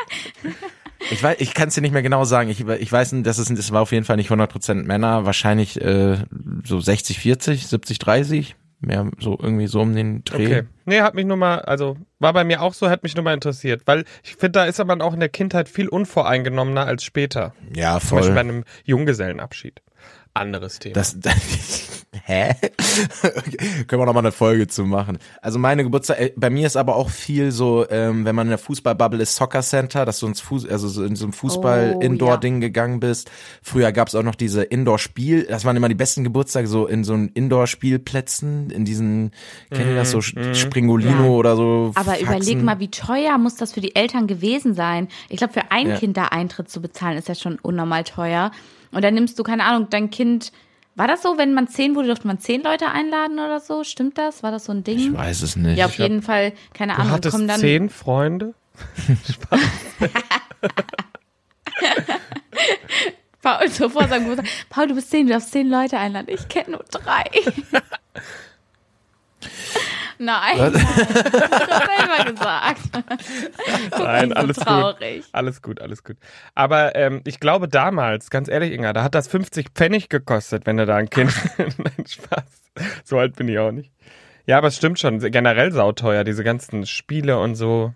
[1.11, 2.49] ich weiß, ich kann es dir nicht mehr genau sagen.
[2.51, 5.25] Ich, ich weiß, das, ist, das war auf jeden Fall nicht 100% Männer.
[5.25, 6.19] Wahrscheinlich äh,
[6.65, 8.57] so 60, 40, 70, 30.
[8.85, 10.47] Mehr so irgendwie so um den Dreh.
[10.47, 10.63] Okay.
[10.87, 13.33] Nee, hat mich nur mal, also war bei mir auch so, hat mich nur mal
[13.33, 13.83] interessiert.
[13.87, 17.55] Weil ich finde, da ist man auch in der Kindheit viel unvoreingenommener als später.
[17.75, 18.51] Ja, Zum Beispiel bei voll.
[18.51, 19.81] einem Junggesellenabschied.
[20.35, 20.95] Anderes Thema.
[20.95, 21.35] Das, das
[22.25, 22.55] hä?
[23.23, 23.85] okay.
[23.87, 25.19] Können wir noch mal eine Folge zu machen.
[25.43, 28.51] Also meine Geburtstag, äh, bei mir ist aber auch viel so, ähm, wenn man in
[28.51, 31.37] der Fußballbubble ist, Soccer Center, dass du ins Fuß, also so in so ein Oh,
[31.37, 33.31] Fußball-Indoor-Ding gegangen bist.
[33.63, 37.05] Früher gab es auch noch diese Indoor-Spiel, das waren immer die besten Geburtstage, so in
[37.05, 39.33] so einen Indoor-Spielplätzen, in diesen,
[39.71, 40.55] kennt ihr das so, Mhm.
[40.55, 41.29] Springolino Ja.
[41.31, 41.93] oder so.
[41.95, 42.27] Aber Faxen.
[42.27, 45.09] überleg mal, wie teuer muss das für die Eltern gewesen sein?
[45.29, 45.97] Ich glaube, für ein Ja.
[45.97, 48.51] Kind da Eintritt zu bezahlen, ist ja schon unnormal teuer.
[48.93, 50.53] Und dann nimmst du, keine Ahnung, dein Kind.
[50.95, 53.83] War das so, wenn man zehn wurde, durfte man zehn Leute einladen oder so?
[53.83, 54.43] Stimmt das?
[54.43, 54.99] War das so ein Ding?
[54.99, 55.79] Ich weiß es nicht.
[55.79, 57.61] ja, auf jeden Fall, keine du Ahnung, hattest kommen dann.
[57.61, 58.55] zehn Freunde?
[63.43, 66.29] Paul, so vor seinem Geburtstag, Paul, du bist zehn, du darfst zehn Leute einladen.
[66.29, 67.25] Ich kenne nur drei.
[70.25, 72.81] Nein, nein, das du selber gesagt.
[73.91, 74.67] Guck Nein, so alles gut.
[74.67, 75.25] traurig.
[75.33, 76.17] Alles gut, alles gut.
[76.55, 80.77] Aber ähm, ich glaube damals, ganz ehrlich, Inga, da hat das 50 Pfennig gekostet, wenn
[80.77, 81.33] du da ein Kind.
[81.59, 82.45] Nein, Spaß.
[83.05, 83.91] So alt bin ich auch nicht.
[84.47, 87.93] Ja, aber es stimmt schon, generell sauteuer, diese ganzen Spiele und so.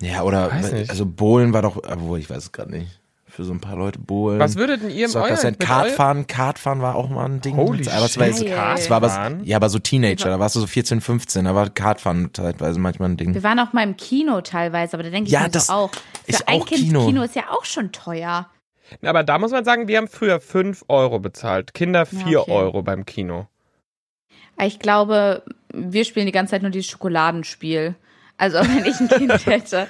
[0.00, 0.90] Ja, oder, Weiß nicht.
[0.90, 2.99] also Bohlen war doch, obwohl ich weiß es gerade nicht.
[3.30, 4.40] Für so ein paar Leute Bohlen.
[4.40, 7.56] Was würdet denn ihr im Soccer euren Kartfahren, Kartfahren war auch mal ein Ding.
[7.56, 8.48] Holy aber es war, shit.
[8.48, 11.54] jetzt, es war aber, ja, aber so Teenager, da warst du so 14, 15, da
[11.54, 13.32] war Kartfahren teilweise manchmal ein Ding.
[13.32, 15.72] Wir waren auch mal im Kino teilweise, aber da denke ich Ja, mir das so
[15.72, 15.90] auch.
[15.92, 17.06] Für ist ein auch Kind Kino.
[17.06, 18.48] Kino ist ja auch schon teuer.
[19.02, 21.74] Aber da muss man sagen, wir haben früher 5 Euro bezahlt.
[21.74, 22.50] Kinder 4 Ja, okay.
[22.50, 23.46] Euro beim Kino.
[24.60, 27.94] Ich glaube, wir spielen die ganze Zeit nur dieses Schokoladenspiel.
[28.40, 29.86] Also wenn ich ein Kind hätte,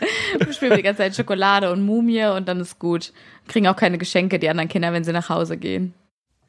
[0.51, 3.13] spielen wir die ganze Zeit Schokolade und Mumie und dann ist gut.
[3.49, 5.95] Kriegen auch keine Geschenke die anderen Kinder, wenn sie nach Hause gehen.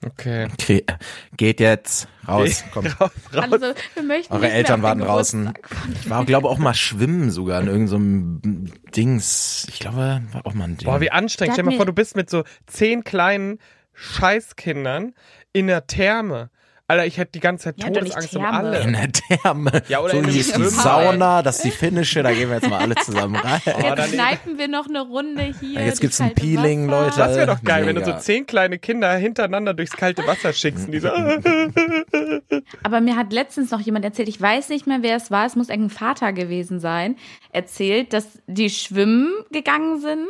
[0.04, 0.48] Okay.
[0.52, 0.84] Okay,
[1.38, 2.88] geht jetzt raus, komm.
[2.88, 3.52] Raus, raus.
[3.52, 5.54] Also, wir möchten Eure Eltern warten draußen.
[5.94, 9.68] Ich war, glaube auch mal schwimmen sogar in irgendeinem Dings.
[9.70, 10.88] Ich glaube, war auch mal ein Ding.
[10.88, 11.54] Boah, wie anstrengend.
[11.54, 13.60] Stell dir mal vor, du bist mit so zehn kleinen
[13.94, 15.14] Scheißkindern
[15.54, 16.50] in der Therme.
[16.91, 18.80] Alter, ich hätte die ganze Zeit Ja, Todesangst um alle.
[18.82, 19.82] in der Therme.
[19.88, 20.63] Ja, oder so in einem hier ist die.
[20.65, 23.62] Sauna, das ist die finnische, da gehen wir jetzt mal alle zusammen rein.
[23.65, 25.80] Oh, Jetzt dann- kneipen wir noch eine Runde hier.
[25.80, 27.06] Ja, jetzt die gibt's ein Peeling, Wasser.
[27.06, 27.17] Leute.
[27.17, 28.17] Das wäre doch geil, wenn du Mega.
[28.17, 31.10] so zehn kleine Kinder hintereinander durchs kalte Wasser schickst und die so,
[32.84, 35.56] Aber mir hat letztens noch jemand erzählt, ich weiß nicht mehr, wer es war, es
[35.56, 37.15] muss irgendein Vater gewesen sein,
[37.51, 40.27] erzählt, dass die schwimmen gegangen sind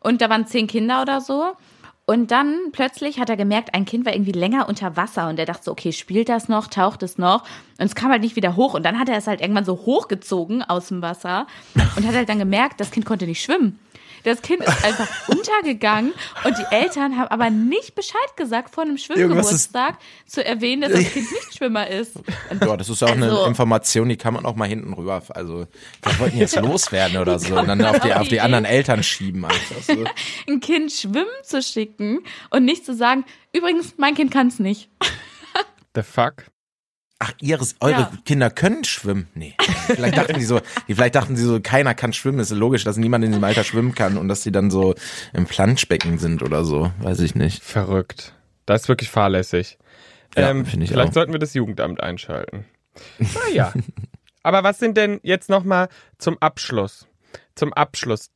[0.00, 1.52] und da waren zehn Kinder oder so.
[2.04, 5.46] Und dann plötzlich hat er gemerkt, ein Kind war irgendwie länger unter Wasser und er
[5.46, 7.42] dachte so, okay, spielt das noch, taucht es noch?
[7.78, 8.74] Und es kam halt nicht wieder hoch.
[8.74, 11.46] Und dann hat er es halt irgendwann so hochgezogen aus dem Wasser
[11.96, 13.78] und hat halt dann gemerkt, das Kind konnte nicht schwimmen.
[14.24, 16.12] Das Kind ist einfach untergegangen
[16.44, 21.00] und die Eltern haben aber nicht Bescheid gesagt vor einem Schwimmgeburtstag zu erwähnen, dass das
[21.12, 22.16] Kind nicht Schwimmer ist.
[22.50, 25.22] Und Ja, das ist auch eine Also- Information, die kann man auch mal hinten rüber.
[25.30, 25.66] Also,
[26.02, 27.58] wir wollten jetzt loswerden oder so.
[27.58, 30.04] Und dann auf die, auf die anderen Eltern schieben einfach so.
[30.48, 34.88] ein Kind schwimmen zu schicken und nicht zu sagen, übrigens, mein Kind kann es nicht.
[35.94, 36.44] the fuck?
[37.24, 38.12] Ach, ihres, eure Ja.
[38.26, 39.28] Kinder können schwimmen?
[39.34, 39.54] Nee.
[39.86, 42.40] Vielleicht dachten die so, vielleicht dachten sie so, keiner kann schwimmen.
[42.40, 44.96] Ist logisch, dass niemand in diesem Alter schwimmen kann und dass sie dann so
[45.32, 46.90] im Planschbecken sind oder so.
[46.98, 47.62] Weiß ich nicht.
[47.62, 48.34] Verrückt.
[48.66, 49.78] Das ist wirklich fahrlässig.
[50.36, 51.12] Ja, ähm, vielleicht auch.
[51.12, 52.64] sollten wir das Jugendamt einschalten.
[53.18, 53.72] Naja.
[54.42, 57.06] Aber was sind denn jetzt nochmal zum Abschluss?
[57.54, 58.30] Zum Abschluss.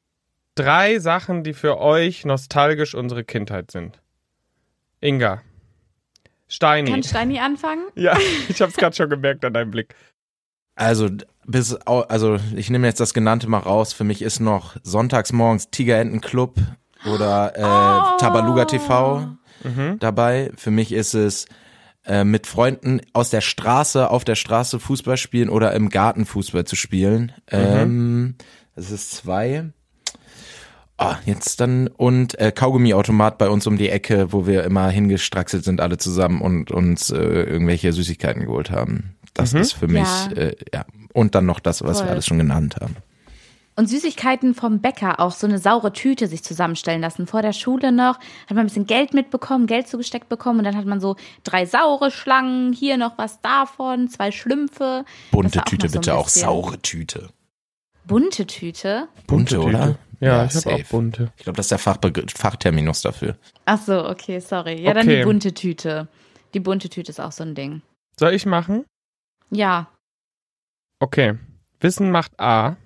[0.55, 4.01] Drei Sachen, die für euch nostalgisch unsere Kindheit sind.
[5.01, 5.43] Inga.
[6.49, 6.91] Steini.
[6.91, 7.83] Kann Steini anfangen?
[7.95, 8.17] ja,
[8.49, 9.95] ich hab's gerade schon gemerkt an deinem Blick.
[10.75, 11.09] Also,
[11.47, 13.93] bis, also, ich nehme jetzt das Genannte mal raus.
[13.93, 16.57] Für mich ist noch sonntags morgens Tigerentenclub
[17.13, 18.19] oder äh, Oh.
[18.19, 19.99] Tabaluga TV Mhm.
[20.01, 20.53] dabei.
[20.57, 21.47] Für mich ist es
[22.05, 26.65] äh, mit Freunden aus der Straße, auf der Straße Fußball spielen oder im Garten Fußball
[26.67, 27.33] zu spielen.
[27.51, 28.37] Ähm,
[28.75, 29.71] das ist zwei.
[30.99, 35.63] Ah, jetzt dann und äh, Kaugummiautomat bei uns um die Ecke, wo wir immer hingestraxelt
[35.63, 39.15] sind alle zusammen und uns äh, irgendwelche Süßigkeiten geholt haben.
[39.35, 40.33] Das ist für mich Ja.
[40.33, 42.07] äh, ja und dann noch das, was Voll.
[42.07, 42.97] wir alles schon genannt haben.
[43.79, 47.27] Und Süßigkeiten vom Bäcker, auch so eine saure Tüte sich zusammenstellen lassen.
[47.27, 50.77] Vor der Schule noch hat man ein bisschen Geld mitbekommen, Geld zugesteckt bekommen und dann
[50.79, 55.05] hat man so drei saure Schlangen, hier noch was davon, zwei Schlümpfe.
[55.31, 57.29] Bunte war auch Tüte noch so bitte, auch saure Tüte.
[58.07, 59.09] Bunte Tüte.
[59.27, 59.99] Bunte, oder?
[60.21, 61.33] Ja, ich habe auch bunte.
[61.37, 63.37] Ich glaube, das ist der Fachbegriff, Fachterminus dafür.
[63.67, 64.81] Ach so, okay, sorry.
[64.81, 65.19] Ja, dann Okay.
[65.19, 66.09] die bunte Tüte.
[66.55, 67.83] Die bunte Tüte ist auch so ein Ding.
[68.19, 68.85] Soll ich machen?
[69.51, 69.89] Ja.
[71.01, 71.35] Okay.
[71.81, 72.77] Wissen macht A.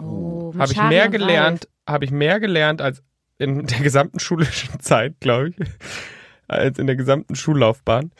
[0.00, 3.02] Oh, mit Habe ich mehr gelernt, habe ich mehr gelernt als
[3.38, 5.56] in der gesamten schulischen Zeit, glaube ich.
[6.48, 8.10] Als in der gesamten Schullaufbahn.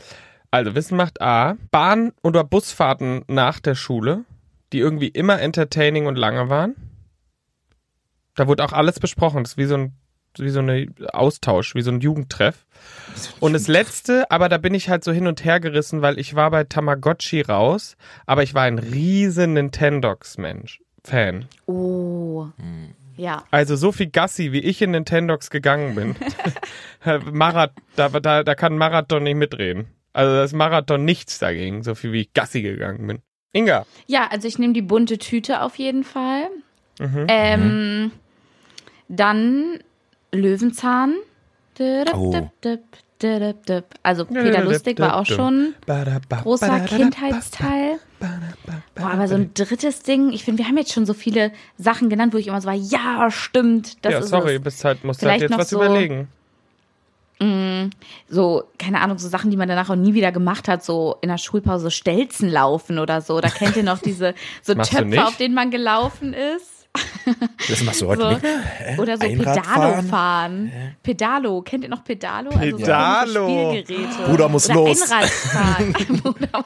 [0.53, 1.57] Also Wissen macht A.
[1.73, 4.25] Bahn- oder Busfahrten nach der Schule,
[4.73, 6.77] die irgendwie immer entertaining und lange waren.
[8.40, 9.44] Da wurde auch alles besprochen.
[9.44, 9.92] Das ist wie so ein
[10.38, 12.64] wie so ein Austausch, wie so ein Jugendtreff.
[13.38, 16.37] Und das letzte, aber da bin ich halt so hin und her gerissen, weil ich
[16.37, 21.48] war bei Tamagotchi raus, aber ich war ein riesen Nintendox-Mensch, Fan.
[21.66, 22.46] Oh.
[23.18, 23.44] Ja.
[23.50, 26.16] Also so viel Gassi, wie ich in Nintendox gegangen bin.
[27.31, 29.88] Marath da, da, da kann Marathon nicht mitreden.
[30.14, 33.18] Also das Marathon nichts dagegen, so viel wie ich Gassi gegangen bin.
[33.53, 33.85] Inga.
[34.07, 36.48] Ja, also ich nehme die bunte Tüte auf jeden Fall.
[37.00, 37.26] Mhm.
[37.29, 38.12] Ähm,
[39.11, 39.79] dann
[40.33, 41.14] Löwenzahn.
[42.14, 42.35] Oh.
[44.03, 45.75] Also Peter Lustig war auch schon
[46.42, 47.99] großer Kindheitsteil.
[48.94, 52.09] Boah, aber so ein drittes Ding, ich finde, wir haben jetzt schon so viele Sachen
[52.11, 54.62] genannt, wo ich immer so war, ja, stimmt, das Ja, ist sorry, es.
[54.62, 56.29] bist halt, musst halt Vielleicht jetzt noch was so- überlegen.
[58.29, 61.31] So, keine Ahnung, so Sachen, die man danach auch nie wieder gemacht hat, so in
[61.31, 63.40] der Schulpause so Stelzen laufen oder so.
[63.40, 66.80] Da kennt ihr noch diese so du Töpfe, auf denen man gelaufen ist.
[67.68, 68.31] Das machst du heute So.
[68.31, 68.98] nicht mehr?
[68.98, 70.09] Oder so Einrad Pedalo fahren?
[70.09, 70.72] fahren.
[71.03, 72.50] Pedalo, kennt ihr noch Pedalo?
[72.50, 73.33] Also Pedalo.
[73.33, 74.22] so komische Spielgeräte.
[74.31, 75.03] Bruder muss Oder los.
[75.12, 75.92] Einradfahren.
[76.22, 76.64] Bruder-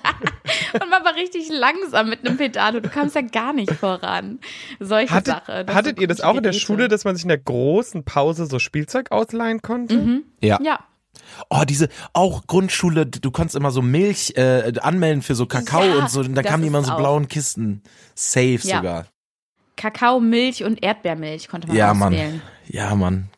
[0.75, 2.81] Und man war richtig langsam mit einem Pedalo.
[2.81, 4.39] Du kamst ja gar nicht voran.
[4.81, 5.67] Solche Hattet, Sachen.
[5.67, 6.53] Das hattet ihr das auch in der.
[6.55, 9.97] Schule, dass man sich in der großen Pause so Spielzeug ausleihen konnte?
[9.97, 10.23] Mhm.
[10.41, 10.59] Ja.
[10.63, 10.79] Ja.
[11.51, 15.95] Oh, diese, auch Grundschule, du konntest immer so Milch äh, anmelden für so Kakao Ja,
[15.97, 17.83] und so, und dann das kamen immer so blauen Kisten.
[18.15, 18.77] Safe Ja.
[18.77, 19.07] sogar.
[19.77, 22.13] Kakao, Milch und Erdbeermilch konnte man Ja, Mann.
[22.15, 22.43] auswählen.
[22.67, 23.29] Ja, Mann.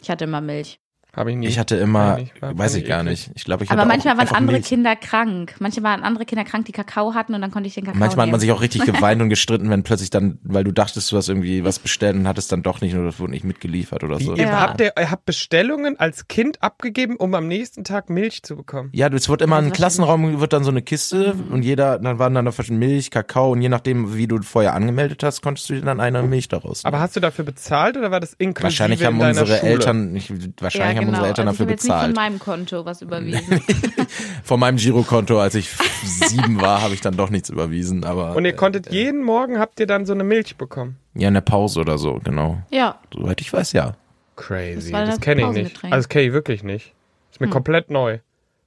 [0.00, 0.78] Ich hatte immer Milch.
[1.16, 1.46] Habe ich nie.
[1.48, 3.30] Ich hatte immer, ich, weiß ich gar nicht.
[3.34, 4.66] Ich glaube, ich Aber hatte manchmal waren andere Milch.
[4.68, 5.54] Kinder krank.
[5.58, 8.26] Manchmal waren andere Kinder krank, die Kakao hatten und dann konnte ich den Kakao Manchmal
[8.26, 8.40] hat man nehmen.
[8.40, 11.64] sich auch richtig geweint und gestritten, wenn plötzlich dann, weil du dachtest, du hast irgendwie
[11.64, 14.34] was bestellt und hattest dann doch nicht oder das wurde nicht mitgeliefert oder Wie, so.
[14.34, 14.60] ihr, Ja.
[14.60, 18.90] habt ihr, ihr habt Bestellungen als Kind abgegeben, um am nächsten Tag Milch zu bekommen.
[18.92, 21.52] Ja, es wird immer Also im Klassenraum wird dann so eine Kiste Mhm.
[21.52, 24.74] und jeder, dann waren dann noch verschiedene Milch, Kakao und je nachdem, wie du vorher
[24.74, 26.84] angemeldet hast, konntest du dir dann eine Milch daraus.
[26.84, 29.72] Aber hast du dafür bezahlt oder war das inklusive wahrscheinlich haben in unsere Schule?
[29.72, 31.18] Eltern, ich, wahrscheinlich ja, haben genau.
[31.18, 32.16] unsere Eltern also dafür ich habe jetzt nicht von bezahlt.
[32.16, 33.60] meinem Konto was überwiesen.
[34.44, 38.44] Von meinem Girokonto, als ich sieben war, habe ich dann doch nichts überwiesen, aber Und
[38.44, 40.96] ihr konntet jeden Morgen habt ihr dann so eine Milch bekommen.
[41.14, 42.62] ja, eine Pause oder so, genau.
[42.70, 42.98] ja.
[43.12, 43.94] Soweit ich weiß, ja.
[44.36, 44.92] Crazy.
[44.92, 45.84] Das Das, das kenne ich nicht.
[45.84, 46.94] Also das kenne ich wirklich nicht.
[47.30, 47.52] Ist mir Hm.
[47.52, 48.18] komplett neu.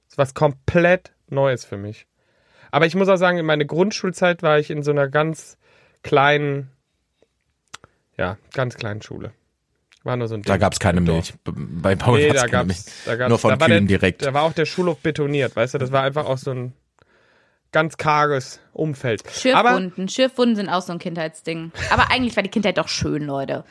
[0.08, 2.06] ist was komplett Neues für mich.
[2.70, 5.56] Aber ich muss auch sagen, in meiner Grundschulzeit war ich in so einer ganz
[6.02, 6.70] kleinen,
[8.16, 9.32] ja, ganz kleinen Schule.
[10.04, 10.60] War nur so ein Da Ding.
[10.60, 11.32] gab's keine Im Dorf.
[11.46, 11.80] Milch.
[11.82, 12.78] Bei Paul Nee, da keine Milch.
[13.06, 14.22] da gab's, Nur von da Kühen der, direkt.
[14.24, 16.72] Da war auch der Schulhof betoniert, weißt du, das war einfach auch so ein
[17.70, 19.22] ganz karges Umfeld.
[19.54, 20.08] Aber Schürfwunden.
[20.08, 21.72] Schürfwunden sind auch so ein Kindheitsding.
[21.90, 23.64] Aber eigentlich war die Kindheit doch schön, Leute.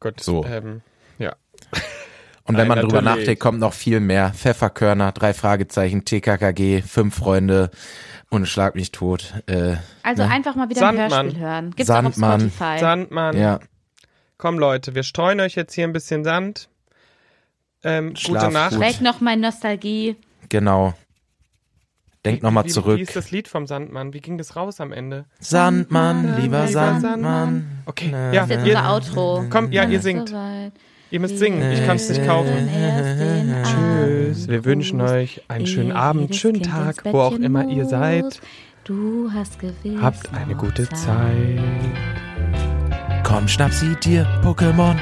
[0.00, 0.44] Gott, So.
[0.44, 0.82] ähm,
[2.44, 3.20] Und wenn Nein, man drüber natürlich.
[3.26, 4.32] nachdenkt, kommt noch viel mehr.
[4.34, 7.70] Pfefferkörner, drei Fragezeichen, TKKG, fünf Freunde
[8.28, 9.34] und Schlag mich tot.
[9.46, 10.30] Äh, Also Ne?
[10.32, 11.12] einfach mal wieder Sandmann.
[11.12, 11.70] ein Hörspiel hören.
[11.76, 12.40] Gibt's auch auf Sandmann.
[12.50, 12.78] Spotify.
[12.80, 13.36] Sandmann.
[13.38, 13.60] ja,
[14.40, 16.70] Komm Leute, wir streuen euch jetzt hier ein bisschen Sand.
[17.84, 18.70] Ähm, gute Nacht.
[18.70, 18.80] gut.
[18.80, 20.16] Weg noch mal Nostalgie.
[20.48, 20.94] genau.
[22.24, 23.00] Denk nochmal Wie- Wie zurück.
[23.00, 24.14] ist das Lied vom Sandmann?
[24.14, 25.26] Wie ging das raus am Ende?
[25.40, 27.82] Sandmann, lieber Lieber Sandmann.
[27.84, 29.44] Okay, Na, ja, Das ist jetzt unser Outro.
[29.50, 30.34] komm, ja, ihr singt.
[31.10, 31.70] Ihr müsst singen.
[31.72, 32.68] Ich kann es nicht kaufen.
[33.64, 34.48] Tschüss.
[34.48, 38.40] Wir wünschen euch einen schönen Abend, schönen Tag, wo auch immer ihr seid.
[38.84, 41.60] Du hast gewiss Habt eine gute Zeit.
[43.30, 44.98] Komm, schnapp sie dir, Pokémon.